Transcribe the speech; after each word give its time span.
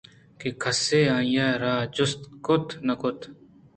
کس 0.61 0.81
ءَ 0.99 1.01
آئی 1.15 1.35
ءَ 1.55 1.59
رااجست 1.63 2.21
کُت 2.45 2.67
نہ 2.87 2.93
کُت 3.01 3.19